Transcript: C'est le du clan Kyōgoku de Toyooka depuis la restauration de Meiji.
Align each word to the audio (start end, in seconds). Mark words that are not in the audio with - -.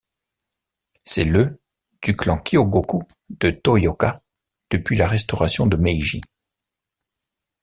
C'est 1.03 1.23
le 1.25 1.61
du 2.01 2.15
clan 2.17 2.37
Kyōgoku 2.39 3.03
de 3.29 3.51
Toyooka 3.51 4.23
depuis 4.71 4.97
la 4.97 5.07
restauration 5.07 5.67
de 5.67 5.77
Meiji. 5.77 6.21